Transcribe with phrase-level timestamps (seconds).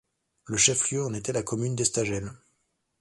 [0.45, 2.31] Le chef-lieu en était la commune d'Estagel.